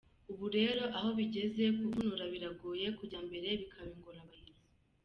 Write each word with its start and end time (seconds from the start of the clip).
Ubu 0.31 0.45
rero 0.57 0.83
aho 0.97 1.09
bigeze, 1.17 1.63
kuvunura 1.77 2.23
biragoye, 2.33 2.85
kujya 2.97 3.19
mbere 3.27 3.47
bikaba 3.61 3.89
ingorabahizi. 3.95 4.53